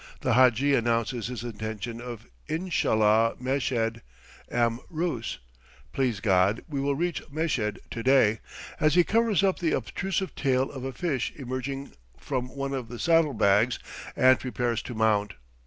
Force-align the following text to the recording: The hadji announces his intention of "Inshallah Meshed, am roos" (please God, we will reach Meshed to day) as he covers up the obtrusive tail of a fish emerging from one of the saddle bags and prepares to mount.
The 0.21 0.33
hadji 0.33 0.73
announces 0.73 1.27
his 1.27 1.43
intention 1.43 2.01
of 2.01 2.25
"Inshallah 2.47 3.35
Meshed, 3.39 3.99
am 4.49 4.79
roos" 4.89 5.37
(please 5.93 6.19
God, 6.21 6.63
we 6.67 6.81
will 6.81 6.95
reach 6.95 7.21
Meshed 7.29 7.77
to 7.91 8.01
day) 8.01 8.39
as 8.79 8.95
he 8.95 9.03
covers 9.03 9.43
up 9.43 9.59
the 9.59 9.73
obtrusive 9.73 10.33
tail 10.33 10.71
of 10.71 10.83
a 10.83 10.91
fish 10.91 11.31
emerging 11.35 11.91
from 12.17 12.49
one 12.55 12.73
of 12.73 12.87
the 12.87 12.97
saddle 12.97 13.35
bags 13.35 13.77
and 14.15 14.39
prepares 14.39 14.81
to 14.81 14.95
mount. 14.95 15.35